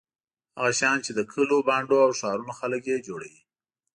هغه 0.57 0.71
شیان 0.79 0.97
چې 1.05 1.11
د 1.13 1.19
کلیو 1.31 1.65
بانډو 1.67 1.97
او 2.05 2.11
ښارونو 2.19 2.53
خلک 2.59 2.81
یې 2.91 2.97
جوړوي. 3.07 3.41